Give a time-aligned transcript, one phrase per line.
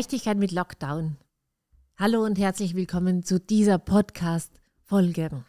[0.00, 1.18] Leichtigkeit mit Lockdown.
[1.98, 5.44] Hallo und herzlich willkommen zu dieser Podcast-Folge.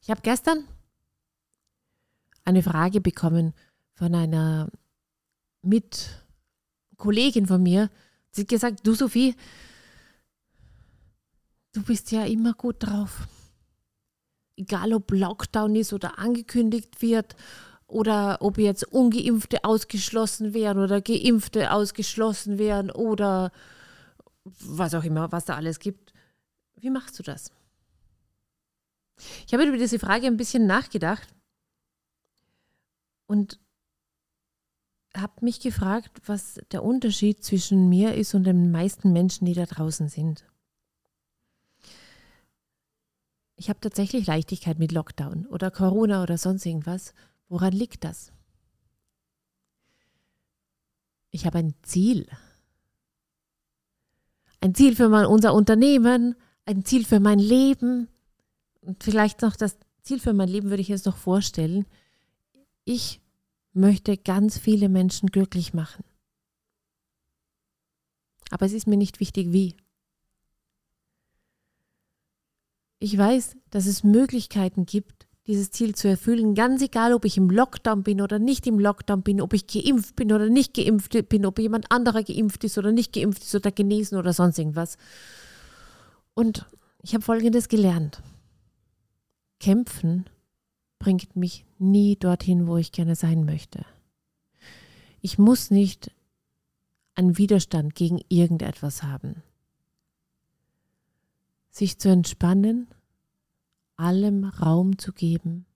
[0.00, 0.68] Ich habe gestern
[2.44, 3.54] eine Frage bekommen
[3.94, 4.70] von einer
[5.62, 7.90] Mitkollegin von mir.
[8.30, 9.34] Sie hat gesagt, du Sophie,
[11.72, 13.26] du bist ja immer gut drauf.
[14.56, 17.34] Egal ob Lockdown ist oder angekündigt wird
[17.86, 23.52] oder ob jetzt ungeimpfte ausgeschlossen werden oder geimpfte ausgeschlossen werden oder
[24.44, 26.12] was auch immer, was da alles gibt.
[26.76, 27.50] Wie machst du das?
[29.46, 31.28] Ich habe über diese Frage ein bisschen nachgedacht
[33.26, 33.58] und
[35.16, 39.64] habe mich gefragt, was der Unterschied zwischen mir ist und den meisten Menschen, die da
[39.64, 40.44] draußen sind.
[43.56, 47.14] Ich habe tatsächlich Leichtigkeit mit Lockdown oder Corona oder sonst irgendwas
[47.48, 48.32] Woran liegt das?
[51.30, 52.28] Ich habe ein Ziel.
[54.60, 58.08] Ein Ziel für mein, unser Unternehmen, ein Ziel für mein Leben.
[58.80, 61.86] Und vielleicht noch das Ziel für mein Leben würde ich jetzt noch vorstellen.
[62.84, 63.20] Ich
[63.72, 66.04] möchte ganz viele Menschen glücklich machen.
[68.50, 69.76] Aber es ist mir nicht wichtig, wie.
[73.00, 77.50] Ich weiß, dass es Möglichkeiten gibt, dieses Ziel zu erfüllen, ganz egal, ob ich im
[77.50, 81.44] Lockdown bin oder nicht im Lockdown bin, ob ich geimpft bin oder nicht geimpft bin,
[81.44, 84.96] ob jemand anderer geimpft ist oder nicht geimpft ist oder genesen oder sonst irgendwas.
[86.32, 86.66] Und
[87.02, 88.22] ich habe Folgendes gelernt.
[89.60, 90.24] Kämpfen
[90.98, 93.84] bringt mich nie dorthin, wo ich gerne sein möchte.
[95.20, 96.10] Ich muss nicht
[97.14, 99.42] einen Widerstand gegen irgendetwas haben.
[101.70, 102.88] Sich zu entspannen
[103.96, 105.66] allem Raum zu geben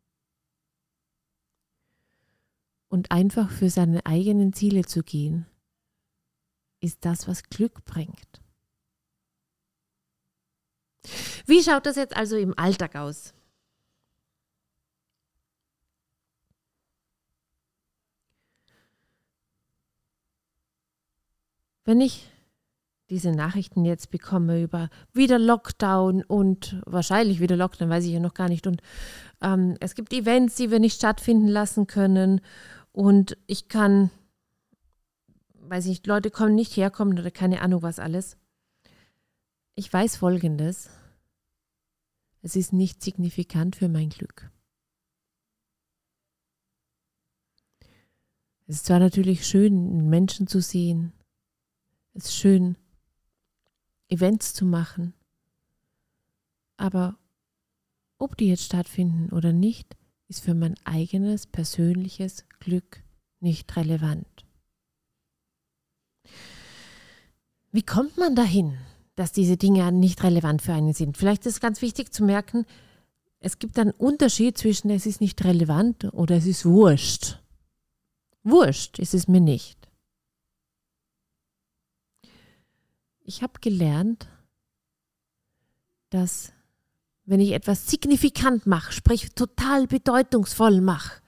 [2.88, 5.46] und einfach für seine eigenen Ziele zu gehen,
[6.80, 8.40] ist das, was Glück bringt.
[11.46, 13.34] Wie schaut das jetzt also im Alltag aus?
[21.84, 22.30] Wenn ich
[23.10, 28.34] diese Nachrichten jetzt bekomme über wieder Lockdown und wahrscheinlich wieder Lockdown, weiß ich ja noch
[28.34, 28.66] gar nicht.
[28.66, 28.82] Und
[29.40, 32.40] ähm, es gibt Events, die wir nicht stattfinden lassen können.
[32.92, 34.10] Und ich kann,
[35.60, 38.36] weiß ich nicht, Leute kommen nicht herkommen oder keine Ahnung was alles.
[39.74, 40.90] Ich weiß Folgendes.
[42.42, 44.50] Es ist nicht signifikant für mein Glück.
[48.66, 51.12] Es ist zwar natürlich schön, Menschen zu sehen.
[52.12, 52.76] Es ist schön,
[54.08, 55.14] Events zu machen.
[56.76, 57.18] Aber
[58.18, 59.96] ob die jetzt stattfinden oder nicht,
[60.28, 63.02] ist für mein eigenes persönliches Glück
[63.40, 64.26] nicht relevant.
[67.70, 68.76] Wie kommt man dahin,
[69.14, 71.16] dass diese Dinge nicht relevant für einen sind?
[71.16, 72.66] Vielleicht ist es ganz wichtig zu merken,
[73.40, 77.38] es gibt einen Unterschied zwischen es ist nicht relevant oder es ist wurscht.
[78.42, 79.87] Wurscht ist es mir nicht.
[83.28, 84.26] Ich habe gelernt,
[86.08, 86.52] dass
[87.26, 91.20] wenn ich etwas signifikant mache, sprich total bedeutungsvoll mache,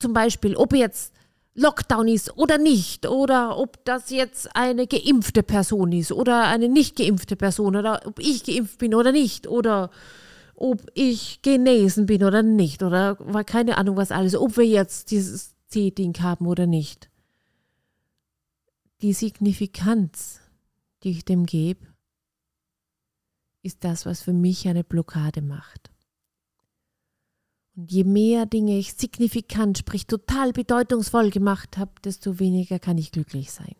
[0.00, 1.14] zum Beispiel, ob jetzt
[1.54, 6.96] Lockdown ist oder nicht, oder ob das jetzt eine geimpfte Person ist oder eine nicht
[6.96, 9.90] geimpfte Person, oder ob ich geimpft bin oder nicht, oder
[10.56, 13.14] ob ich genesen bin oder nicht, oder
[13.44, 17.08] keine Ahnung was alles, ob wir jetzt dieses C-Ding haben oder nicht.
[19.00, 20.39] Die Signifikanz
[21.02, 21.86] die ich dem gebe,
[23.62, 25.90] ist das, was für mich eine Blockade macht.
[27.76, 33.12] Und je mehr Dinge ich signifikant, sprich total bedeutungsvoll gemacht habe, desto weniger kann ich
[33.12, 33.74] glücklich sein.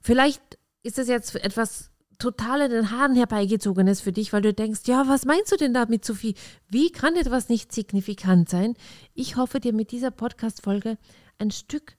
[0.00, 0.42] Vielleicht
[0.82, 5.08] ist es jetzt etwas total in den Haaren herbeigezogenes für dich, weil du denkst, ja,
[5.08, 6.34] was meinst du denn damit, Sophie?
[6.68, 8.74] Wie kann etwas nicht signifikant sein?
[9.14, 10.98] Ich hoffe dir mit dieser Podcast-Folge
[11.38, 11.96] ein Stück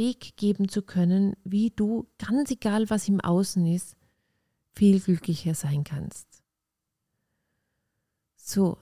[0.00, 3.96] Weg geben zu können, wie du, ganz egal was im Außen ist,
[4.72, 6.26] viel glücklicher sein kannst.
[8.34, 8.78] So,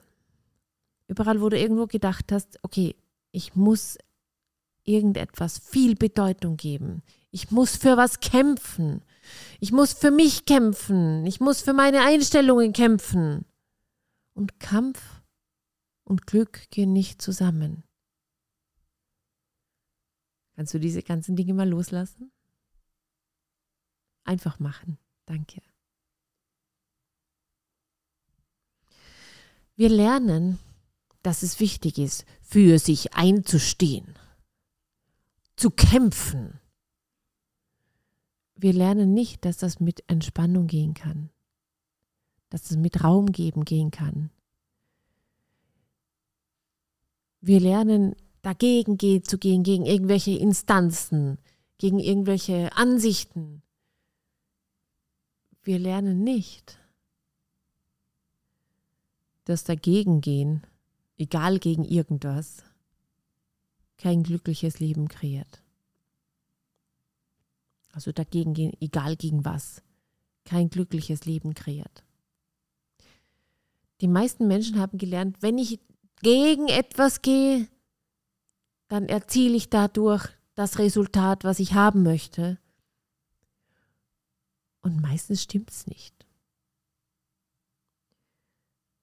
[1.07, 2.95] überall, wo du irgendwo gedacht hast, okay,
[3.33, 3.97] ich muss
[4.85, 7.03] irgendetwas viel Bedeutung geben.
[7.31, 9.03] Ich muss für was kämpfen.
[9.59, 11.25] Ich muss für mich kämpfen.
[11.25, 13.43] Ich muss für meine Einstellungen kämpfen.
[14.33, 15.21] Und Kampf
[16.05, 17.83] und Glück gehen nicht zusammen.
[20.59, 22.33] Kannst du diese ganzen Dinge mal loslassen?
[24.25, 24.97] Einfach machen.
[25.25, 25.61] Danke.
[29.77, 30.59] Wir lernen,
[31.21, 34.19] dass es wichtig ist, für sich einzustehen.
[35.55, 36.59] zu kämpfen.
[38.55, 41.29] Wir lernen nicht, dass das mit Entspannung gehen kann,
[42.49, 44.29] dass es mit Raum geben gehen kann.
[47.39, 51.37] Wir lernen dagegen geht, zu gehen, gegen irgendwelche Instanzen,
[51.77, 53.61] gegen irgendwelche Ansichten.
[55.63, 56.79] Wir lernen nicht,
[59.45, 60.63] dass dagegen gehen,
[61.17, 62.63] egal gegen irgendwas,
[63.97, 65.61] kein glückliches Leben kreiert.
[67.91, 69.81] Also dagegen gehen, egal gegen was,
[70.45, 72.03] kein glückliches Leben kreiert.
[74.01, 75.79] Die meisten Menschen haben gelernt, wenn ich
[76.21, 77.67] gegen etwas gehe,
[78.89, 82.57] dann erziele ich dadurch das Resultat, was ich haben möchte.
[84.81, 86.25] Und meistens stimmt es nicht.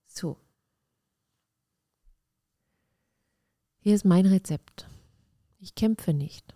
[0.06, 0.38] So.
[3.78, 4.88] Hier ist mein Rezept.
[5.60, 6.54] Ich kämpfe nicht.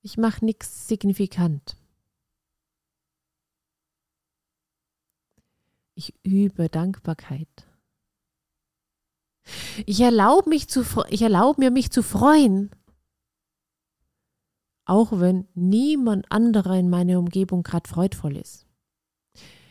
[0.00, 1.76] Ich mache nichts signifikant.
[5.94, 7.71] Ich übe Dankbarkeit.
[9.86, 10.68] Ich erlaube mich
[11.58, 12.70] mir, mich zu freuen.
[14.84, 18.66] Auch wenn niemand anderer in meiner Umgebung gerade freudvoll ist.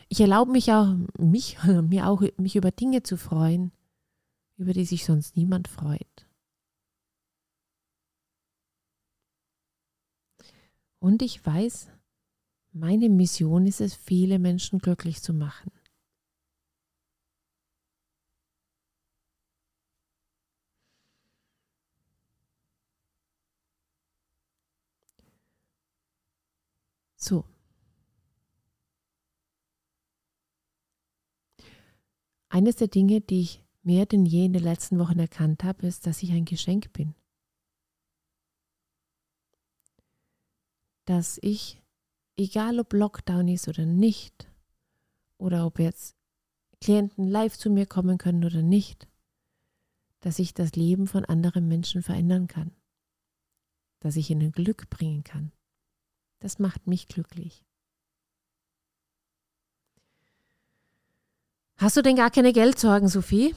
[0.08, 3.72] Ich erlaube mich auch, mich, mir auch, mich über Dinge zu freuen,
[4.56, 6.26] über die sich sonst niemand freut.
[10.98, 11.90] Und ich weiß,
[12.72, 15.72] meine Mission ist es, viele Menschen glücklich zu machen.
[27.22, 27.44] So.
[32.48, 36.04] Eines der Dinge, die ich mehr denn je in den letzten Wochen erkannt habe, ist,
[36.04, 37.14] dass ich ein Geschenk bin.
[41.04, 41.80] Dass ich,
[42.36, 44.50] egal ob Lockdown ist oder nicht,
[45.38, 46.16] oder ob jetzt
[46.80, 49.06] Klienten live zu mir kommen können oder nicht,
[50.18, 52.72] dass ich das Leben von anderen Menschen verändern kann,
[54.00, 55.52] dass ich ihnen Glück bringen kann.
[56.42, 57.62] Das macht mich glücklich.
[61.76, 63.54] Hast du denn gar keine Geldsorgen, Sophie?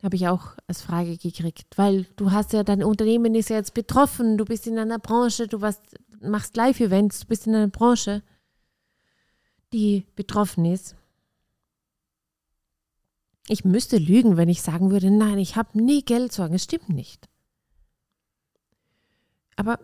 [0.00, 3.74] Habe ich auch als Frage gekriegt, weil du hast ja, dein Unternehmen ist ja jetzt
[3.74, 5.82] betroffen, du bist in einer Branche, du warst,
[6.20, 8.22] machst Live-Events, du bist in einer Branche,
[9.72, 10.94] die betroffen ist.
[13.48, 16.54] Ich müsste lügen, wenn ich sagen würde, nein, ich habe nie Geldsorgen.
[16.54, 17.28] Es stimmt nicht.
[19.56, 19.80] Aber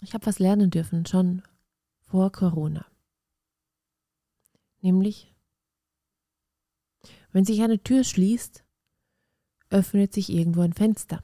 [0.00, 1.42] ich habe was lernen dürfen, schon
[2.00, 2.86] vor Corona.
[4.80, 5.34] Nämlich,
[7.32, 8.64] wenn sich eine Tür schließt,
[9.70, 11.22] öffnet sich irgendwo ein Fenster.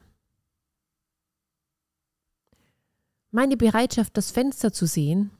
[3.30, 5.30] Meine Bereitschaft, das Fenster zu sehen,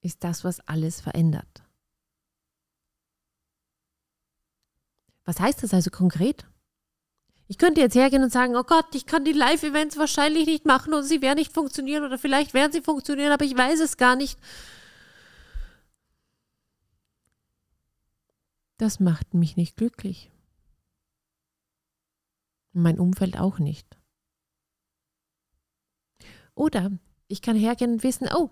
[0.00, 1.62] ist das, was alles verändert.
[5.24, 6.46] Was heißt das also konkret?
[7.46, 10.94] Ich könnte jetzt hergehen und sagen, oh Gott, ich kann die Live-Events wahrscheinlich nicht machen
[10.94, 14.16] und sie werden nicht funktionieren oder vielleicht werden sie funktionieren, aber ich weiß es gar
[14.16, 14.38] nicht.
[18.78, 20.30] Das macht mich nicht glücklich.
[22.72, 23.86] Mein Umfeld auch nicht.
[26.54, 26.90] Oder
[27.28, 28.50] ich kann hergehen und wissen, oh,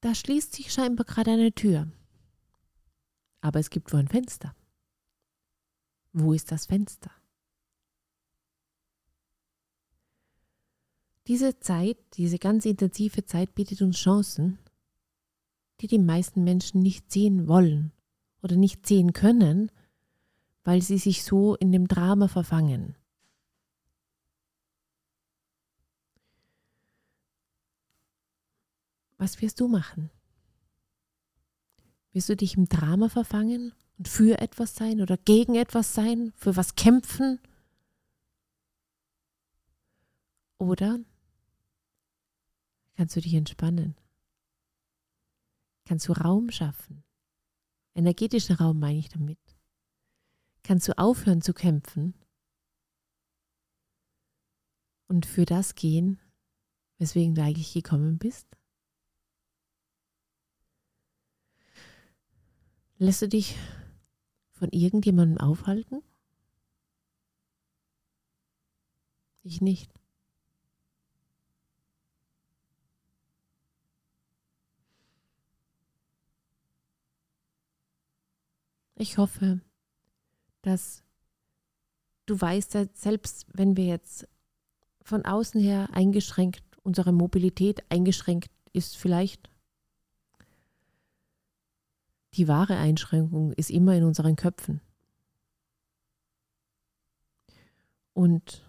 [0.00, 1.90] da schließt sich scheinbar gerade eine Tür.
[3.40, 4.54] Aber es gibt wohl ein Fenster.
[6.12, 7.10] Wo ist das Fenster?
[11.26, 14.58] Diese Zeit, diese ganz intensive Zeit bietet uns Chancen,
[15.80, 17.92] die die meisten Menschen nicht sehen wollen
[18.42, 19.70] oder nicht sehen können,
[20.64, 22.96] weil sie sich so in dem Drama verfangen.
[29.18, 30.10] Was wirst du machen?
[32.12, 36.56] Wirst du dich im Drama verfangen und für etwas sein oder gegen etwas sein, für
[36.56, 37.38] was kämpfen?
[40.56, 40.98] Oder
[42.96, 43.94] kannst du dich entspannen?
[45.84, 47.04] Kannst du Raum schaffen?
[47.94, 49.38] Energetischen Raum meine ich damit.
[50.62, 52.14] Kannst du aufhören zu kämpfen
[55.08, 56.18] und für das gehen,
[56.96, 58.46] weswegen du eigentlich gekommen bist?
[62.96, 63.56] Lässt du dich
[64.60, 66.02] von irgendjemandem aufhalten?
[69.42, 69.90] Ich nicht.
[78.96, 79.62] Ich hoffe,
[80.60, 81.02] dass
[82.26, 84.28] du weißt, selbst wenn wir jetzt
[85.00, 89.49] von außen her eingeschränkt, unsere Mobilität eingeschränkt ist vielleicht,
[92.34, 94.80] die wahre Einschränkung ist immer in unseren Köpfen.
[98.12, 98.68] Und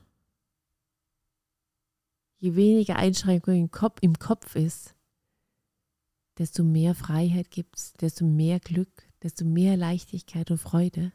[2.37, 4.95] je weniger Einschränkung im Kopf, im Kopf ist,
[6.37, 11.11] desto mehr Freiheit gibt es, desto mehr Glück, desto mehr Leichtigkeit und Freude.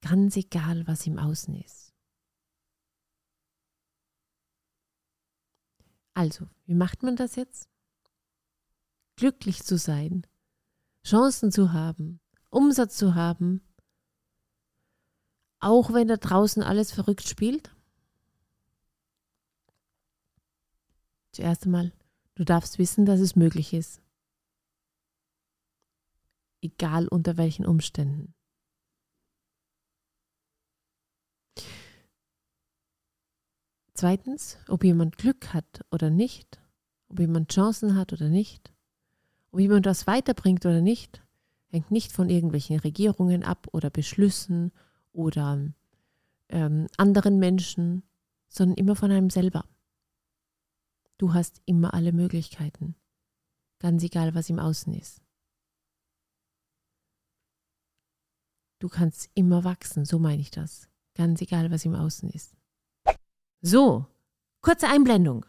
[0.00, 1.92] Ganz egal, was im Außen ist.
[6.14, 7.68] Also, wie macht man das jetzt?
[9.14, 10.26] Glücklich zu sein,
[11.04, 13.62] Chancen zu haben, Umsatz zu haben,
[15.60, 17.74] auch wenn da draußen alles verrückt spielt?
[21.32, 21.92] Zuerst einmal,
[22.34, 24.00] du darfst wissen, dass es möglich ist.
[26.60, 28.34] Egal unter welchen Umständen.
[33.94, 36.60] Zweitens, ob jemand Glück hat oder nicht,
[37.08, 38.72] ob jemand Chancen hat oder nicht,
[39.50, 41.22] ob jemand was weiterbringt oder nicht,
[41.68, 44.72] hängt nicht von irgendwelchen Regierungen ab oder Beschlüssen
[45.12, 45.72] oder
[46.48, 48.02] ähm, anderen Menschen,
[48.48, 49.64] sondern immer von einem selber.
[51.18, 52.94] Du hast immer alle Möglichkeiten,
[53.78, 55.20] ganz egal, was im Außen ist.
[58.78, 62.56] Du kannst immer wachsen, so meine ich das, ganz egal, was im Außen ist.
[63.60, 64.06] So,
[64.60, 65.44] kurze Einblendung.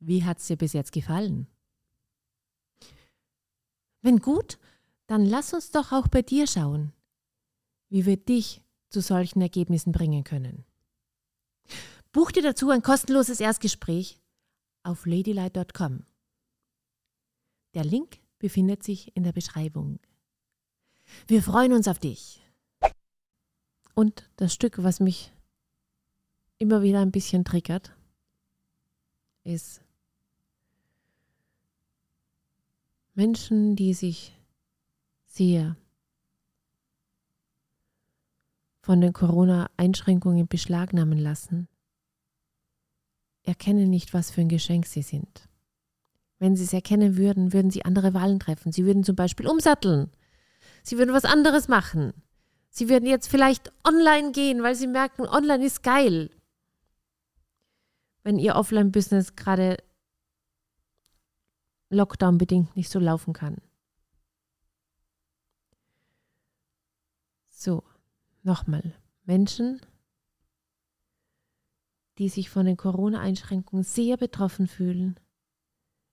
[0.00, 1.46] Wie hat es dir bis jetzt gefallen?
[4.02, 4.58] Wenn gut,
[5.06, 6.92] dann lass uns doch auch bei dir schauen,
[7.88, 10.64] wie wir dich zu solchen Ergebnissen bringen können.
[12.12, 14.20] Buch dir dazu ein kostenloses Erstgespräch
[14.82, 16.04] auf ladylight.com.
[17.74, 19.98] Der Link befindet sich in der Beschreibung.
[21.26, 22.42] Wir freuen uns auf dich.
[23.94, 25.32] Und das Stück, was mich
[26.58, 27.94] immer wieder ein bisschen triggert,
[29.44, 29.82] ist
[33.18, 34.38] Menschen, die sich
[35.26, 35.76] sehr
[38.80, 41.66] von den Corona-Einschränkungen beschlagnahmen lassen,
[43.42, 45.48] erkennen nicht, was für ein Geschenk sie sind.
[46.38, 48.70] Wenn sie es erkennen würden, würden sie andere Wahlen treffen.
[48.70, 50.12] Sie würden zum Beispiel umsatteln.
[50.84, 52.12] Sie würden was anderes machen.
[52.70, 56.30] Sie würden jetzt vielleicht online gehen, weil sie merken, online ist geil
[58.28, 59.78] wenn ihr Offline-Business gerade
[61.90, 63.58] Lockdown-bedingt nicht so laufen kann.
[67.48, 67.82] So,
[68.42, 68.94] nochmal.
[69.24, 69.80] Menschen,
[72.18, 75.18] die sich von den Corona-Einschränkungen sehr betroffen fühlen,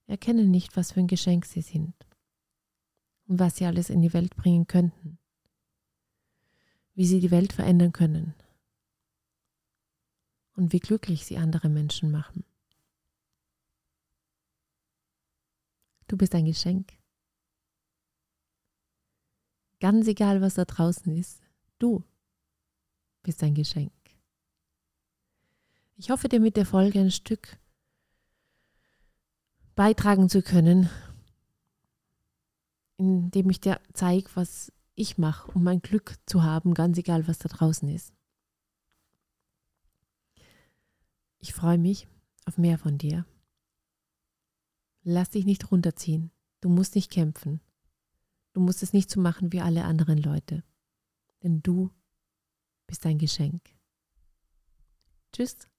[0.07, 1.93] erkennen nicht, was für ein Geschenk sie sind
[3.27, 5.17] und was sie alles in die Welt bringen könnten,
[6.93, 8.33] wie sie die Welt verändern können
[10.55, 12.43] und wie glücklich sie andere Menschen machen.
[16.15, 16.93] Du bist ein Geschenk.
[19.81, 21.41] Ganz egal, was da draußen ist,
[21.77, 22.05] du
[23.21, 23.91] bist ein Geschenk.
[25.97, 27.59] Ich hoffe dir mit der Folge ein Stück
[29.75, 30.89] beitragen zu können,
[32.95, 37.39] indem ich dir zeige, was ich mache, um mein Glück zu haben, ganz egal, was
[37.39, 38.13] da draußen ist.
[41.39, 42.07] Ich freue mich
[42.45, 43.25] auf mehr von dir.
[45.07, 46.31] Lass dich nicht runterziehen.
[46.61, 47.61] Du musst nicht kämpfen.
[48.53, 50.63] Du musst es nicht so machen wie alle anderen Leute.
[51.43, 51.91] Denn du
[52.87, 53.61] bist ein Geschenk.
[55.31, 55.69] Tschüss.